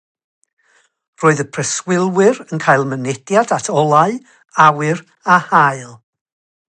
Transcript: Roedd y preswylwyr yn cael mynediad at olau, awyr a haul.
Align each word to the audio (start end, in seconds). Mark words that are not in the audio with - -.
Roedd 1.23 1.43
y 1.43 1.45
preswylwyr 1.57 2.39
yn 2.45 2.63
cael 2.65 2.87
mynediad 2.93 3.53
at 3.59 3.69
olau, 3.83 4.17
awyr 4.67 5.05
a 5.37 5.37
haul. 5.51 5.95